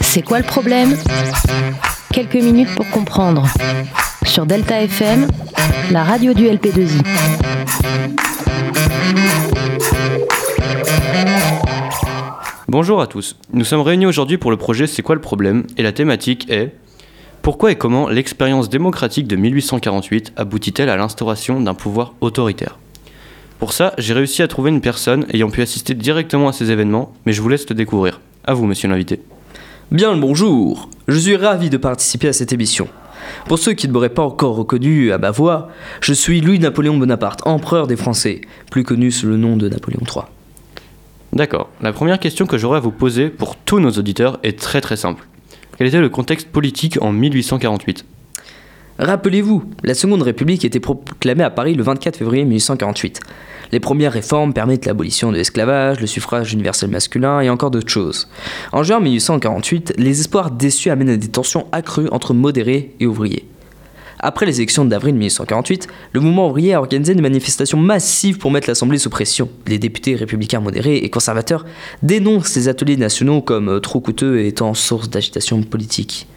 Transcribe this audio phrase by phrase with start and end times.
[0.00, 0.96] C'est quoi le problème
[2.12, 3.46] Quelques minutes pour comprendre.
[4.24, 5.26] Sur Delta FM,
[5.90, 7.02] la radio du LP2I.
[12.68, 13.36] Bonjour à tous.
[13.52, 16.72] Nous sommes réunis aujourd'hui pour le projet C'est quoi le problème Et la thématique est
[17.42, 22.78] Pourquoi et comment l'expérience démocratique de 1848 aboutit-elle à l'instauration d'un pouvoir autoritaire?
[23.58, 27.12] Pour ça, j'ai réussi à trouver une personne ayant pu assister directement à ces événements,
[27.24, 28.20] mais je vous laisse le découvrir.
[28.44, 29.20] À vous, monsieur l'invité.
[29.90, 32.88] Bien le bonjour, je suis ravi de participer à cette émission.
[33.46, 35.68] Pour ceux qui ne m'auraient pas encore reconnu à ma voix,
[36.00, 40.24] je suis Louis-Napoléon Bonaparte, empereur des Français, plus connu sous le nom de Napoléon III.
[41.32, 41.70] D'accord.
[41.80, 44.96] La première question que j'aurais à vous poser pour tous nos auditeurs est très très
[44.96, 45.26] simple.
[45.76, 48.04] Quel était le contexte politique en 1848
[48.98, 53.18] Rappelez-vous, la Seconde République était proclamée à Paris le 24 février 1848.
[53.72, 58.28] Les premières réformes permettent l'abolition de l'esclavage, le suffrage universel masculin et encore d'autres choses.
[58.70, 63.48] En juin 1848, les espoirs déçus amènent à des tensions accrues entre modérés et ouvriers.
[64.20, 68.68] Après les élections d'avril 1848, le mouvement ouvrier a organisé des manifestations massives pour mettre
[68.70, 69.48] l'Assemblée sous pression.
[69.66, 71.66] Les députés républicains modérés et conservateurs
[72.04, 76.28] dénoncent les ateliers nationaux comme trop coûteux et étant source d'agitation politique.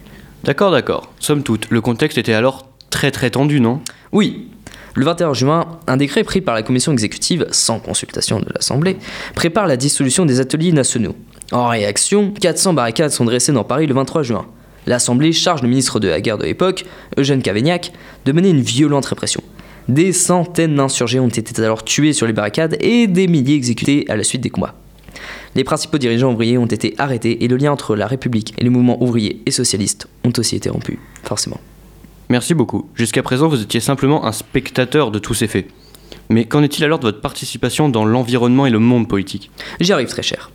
[0.44, 1.12] D'accord, d'accord.
[1.18, 3.80] Somme toute, le contexte était alors très très tendu, non?
[4.12, 4.48] Oui,
[4.94, 8.96] le 21 juin, un décret pris par la commission exécutive, sans consultation de l'Assemblée,
[9.34, 11.14] prépare la dissolution des ateliers nationaux.
[11.52, 14.46] En réaction, 400 barricades sont dressées dans Paris le 23 juin.
[14.86, 16.84] L'Assemblée charge le ministre de la guerre de l'époque,
[17.16, 17.92] Eugène Cavaignac,
[18.24, 19.42] de mener une violente répression.
[19.88, 24.16] Des centaines d'insurgés ont été alors tués sur les barricades et des milliers exécutés à
[24.16, 24.74] la suite des combats.
[25.54, 28.70] Les principaux dirigeants ouvriers ont été arrêtés et le lien entre la République et les
[28.70, 31.60] mouvements ouvriers et socialistes ont aussi été rompu, forcément.
[32.28, 32.88] Merci beaucoup.
[32.94, 35.66] Jusqu'à présent, vous étiez simplement un spectateur de tous ces faits.
[36.28, 39.50] Mais qu'en est-il alors de votre participation dans l'environnement et le monde politique?
[39.80, 40.50] J'y arrive très cher.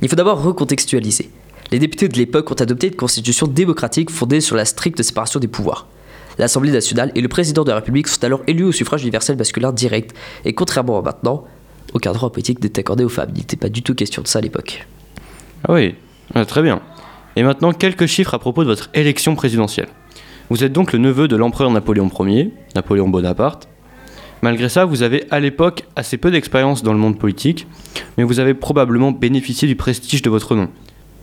[0.00, 1.30] Il faut d'abord recontextualiser.
[1.72, 5.48] Les députés de l'époque ont adopté une constitution démocratique fondée sur la stricte séparation des
[5.48, 5.86] pouvoirs.
[6.38, 9.72] L'Assemblée nationale et le président de la République sont alors élus au suffrage universel masculin
[9.72, 11.44] direct, et contrairement à maintenant,
[11.94, 13.30] aucun droit politique n'est accordé aux femmes.
[13.34, 14.86] Il n'était pas du tout question de ça à l'époque.
[15.66, 15.94] Ah oui,
[16.34, 16.80] ah, très bien.
[17.36, 19.88] Et maintenant, quelques chiffres à propos de votre élection présidentielle.
[20.50, 23.68] Vous êtes donc le neveu de l'empereur Napoléon Ier, Napoléon Bonaparte.
[24.40, 27.66] Malgré ça, vous avez à l'époque assez peu d'expérience dans le monde politique,
[28.16, 30.68] mais vous avez probablement bénéficié du prestige de votre nom.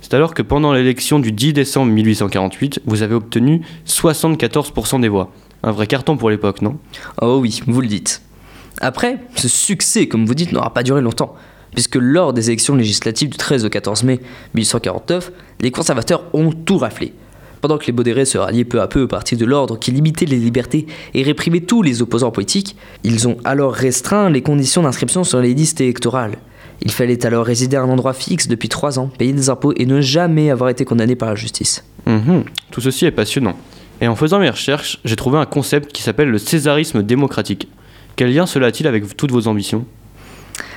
[0.02, 5.32] C'est alors que pendant l'élection du 10 décembre 1848, vous avez obtenu 74% des voix.
[5.64, 6.78] Un vrai carton pour l'époque, non?
[7.22, 8.22] Oh oui, vous le dites.
[8.82, 11.36] Après, ce succès, comme vous dites, n'aura pas duré longtemps,
[11.74, 14.20] puisque lors des élections législatives du 13 au 14 mai
[14.54, 15.32] 1849,
[15.62, 17.14] les conservateurs ont tout raflé.
[17.62, 20.26] Pendant que les modérés se ralliaient peu à peu au parti de l'ordre qui limitait
[20.26, 25.24] les libertés et réprimait tous les opposants politiques, ils ont alors restreint les conditions d'inscription
[25.24, 26.38] sur les listes électorales.
[26.82, 29.86] Il fallait alors résider à un endroit fixe depuis trois ans, payer des impôts et
[29.86, 31.84] ne jamais avoir été condamné par la justice.
[32.06, 32.44] Mhm.
[32.70, 33.58] Tout ceci est passionnant.
[34.02, 37.70] Et en faisant mes recherches, j'ai trouvé un concept qui s'appelle le césarisme démocratique.
[38.16, 39.86] Quel lien cela a-t-il avec toutes vos ambitions?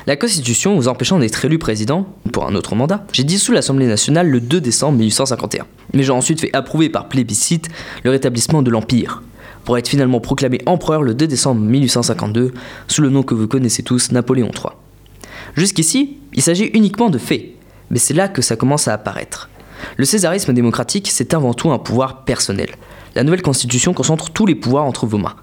[0.09, 4.28] La Constitution vous empêchant d'être élu président pour un autre mandat, j'ai dissous l'Assemblée nationale
[4.28, 5.65] le 2 décembre 1851.
[5.94, 7.69] Mais j'ai ensuite fait approuver par plébiscite
[8.03, 9.22] le rétablissement de l'Empire,
[9.65, 12.54] pour être finalement proclamé empereur le 2 décembre 1852
[12.88, 14.72] sous le nom que vous connaissez tous, Napoléon III.
[15.55, 17.50] Jusqu'ici, il s'agit uniquement de faits,
[17.91, 19.49] mais c'est là que ça commence à apparaître.
[19.97, 22.70] Le césarisme démocratique, c'est avant tout un pouvoir personnel.
[23.15, 25.37] La nouvelle constitution concentre tous les pouvoirs entre vos mains,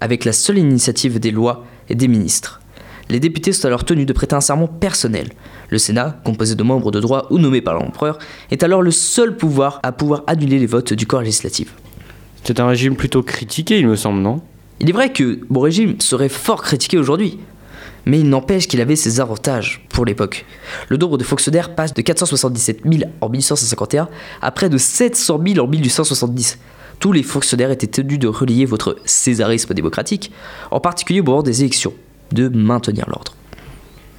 [0.00, 2.60] avec la seule initiative des lois et des ministres.
[3.08, 5.30] Les députés sont alors tenus de prêter un serment personnel.
[5.70, 8.18] Le Sénat, composé de membres de droit ou nommés par l'empereur,
[8.50, 11.74] est alors le seul pouvoir à pouvoir annuler les votes du corps législatif.
[12.44, 14.42] C'est un régime plutôt critiqué, il me semble, non?
[14.80, 17.38] Il est vrai que mon régime serait fort critiqué aujourd'hui,
[18.04, 20.46] mais il n'empêche qu'il avait ses avantages pour l'époque.
[20.88, 24.08] Le nombre de fonctionnaires passe de 477 000 en 1851
[24.40, 26.58] à près de 700 000 en 1870.
[27.00, 30.32] Tous les fonctionnaires étaient tenus de relier votre césarisme démocratique,
[30.70, 31.92] en particulier au moment des élections,
[32.32, 33.34] de maintenir l'ordre.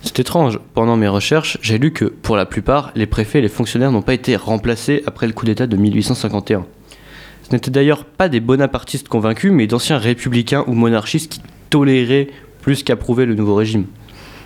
[0.02, 0.60] C'est étrange.
[0.74, 4.02] Pendant mes recherches, j'ai lu que, pour la plupart, les préfets et les fonctionnaires n'ont
[4.02, 6.66] pas été remplacés après le coup d'État de 1851.
[7.44, 12.30] Ce n'étaient d'ailleurs pas des bonapartistes convaincus, mais d'anciens républicains ou monarchistes qui toléraient
[12.62, 13.88] plus qu'approuver le nouveau régime.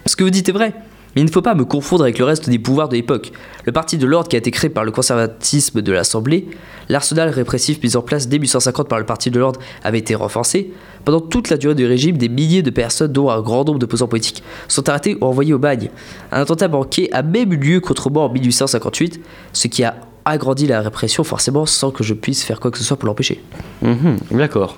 [0.07, 0.73] Ce que vous dites est vrai,
[1.15, 3.31] mais il ne faut pas me confondre avec le reste des pouvoirs de l'époque.
[3.65, 6.47] Le parti de l'ordre qui a été créé par le conservatisme de l'Assemblée,
[6.89, 10.71] l'arsenal répressif mis en place dès 1850 par le parti de l'ordre avait été renforcé.
[11.05, 14.07] Pendant toute la durée du régime, des milliers de personnes, dont un grand nombre d'opposants
[14.07, 15.89] politiques, sont arrêtés ou envoyés au bagne.
[16.31, 19.19] Un attentat banqué a même eu lieu contre moi en 1858,
[19.51, 19.95] ce qui a
[20.25, 23.43] agrandi la répression forcément sans que je puisse faire quoi que ce soit pour l'empêcher.
[23.81, 24.77] Mhm, D'accord.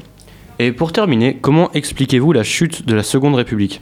[0.57, 3.81] Et pour terminer, comment expliquez-vous la chute de la Seconde République?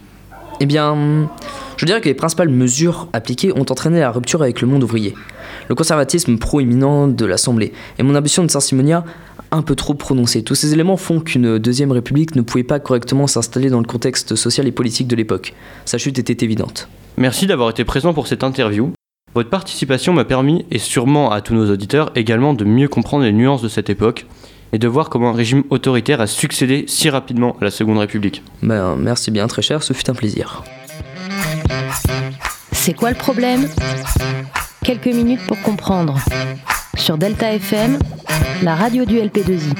[0.63, 1.29] Eh bien,
[1.75, 5.13] je dirais que les principales mesures appliquées ont entraîné la rupture avec le monde ouvrier.
[5.67, 9.03] Le conservatisme proéminent de l'Assemblée et mon ambition de Saint-Simonia
[9.51, 10.41] un peu trop prononcée.
[10.41, 14.35] Tous ces éléments font qu'une deuxième république ne pouvait pas correctement s'installer dans le contexte
[14.35, 15.53] social et politique de l'époque.
[15.83, 16.87] Sa chute était évidente.
[17.17, 18.93] Merci d'avoir été présent pour cette interview.
[19.35, 23.33] Votre participation m'a permis, et sûrement à tous nos auditeurs également, de mieux comprendre les
[23.33, 24.27] nuances de cette époque
[24.73, 28.43] et de voir comment un régime autoritaire a succédé si rapidement à la Seconde République.
[28.61, 30.63] Ben, merci bien, très cher, ce fut un plaisir.
[32.71, 33.69] C'est quoi le problème?
[34.83, 36.19] Quelques minutes pour comprendre.
[36.95, 37.99] Sur Delta FM,
[38.63, 39.73] la radio du LP2I.